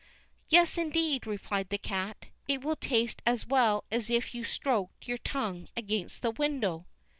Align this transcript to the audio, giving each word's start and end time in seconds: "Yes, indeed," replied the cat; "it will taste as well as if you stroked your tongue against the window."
"Yes, 0.49 0.79
indeed," 0.79 1.27
replied 1.27 1.69
the 1.69 1.77
cat; 1.77 2.25
"it 2.47 2.63
will 2.63 2.75
taste 2.75 3.21
as 3.23 3.45
well 3.45 3.83
as 3.91 4.09
if 4.09 4.33
you 4.33 4.43
stroked 4.43 5.07
your 5.07 5.19
tongue 5.19 5.67
against 5.77 6.23
the 6.23 6.31
window." 6.31 6.87